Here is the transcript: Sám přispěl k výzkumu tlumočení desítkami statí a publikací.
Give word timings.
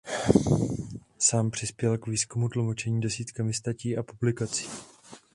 Sám 1.19 1.51
přispěl 1.51 1.97
k 1.97 2.07
výzkumu 2.07 2.49
tlumočení 2.49 3.01
desítkami 3.01 3.53
statí 3.53 3.97
a 3.97 4.03
publikací. 4.03 4.67